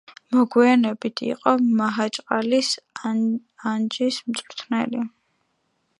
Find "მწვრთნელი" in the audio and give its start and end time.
4.31-5.07